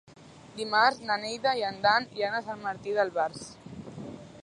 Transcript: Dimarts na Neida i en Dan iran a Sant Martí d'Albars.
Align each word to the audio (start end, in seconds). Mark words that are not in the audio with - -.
Dimarts 0.59 1.01
na 1.09 1.17
Neida 1.25 1.53
i 1.61 1.63
en 1.69 1.79
Dan 1.85 2.09
iran 2.21 2.39
a 2.39 2.43
Sant 2.49 2.67
Martí 2.67 2.97
d'Albars. 2.97 3.49